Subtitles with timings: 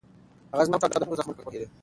[0.53, 1.67] هغه زما په پټو او دردوونکو زخمونو پوهېږي.